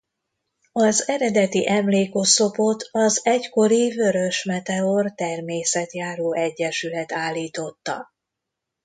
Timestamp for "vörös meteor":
3.95-5.11